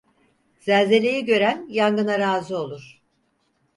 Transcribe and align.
Zelzeleyi 0.59 1.25
gören 1.25 1.67
yangına 1.69 2.19
razı 2.19 2.57
olur. 2.57 3.01